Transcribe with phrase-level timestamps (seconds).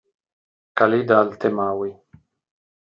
[0.77, 1.93] Khalid Al-Temawi